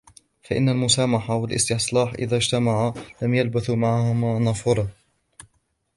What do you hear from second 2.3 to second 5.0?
اجْتَمَعَا لَمْ يَلْبَثْ مَعَهُمَا نُفُورٌ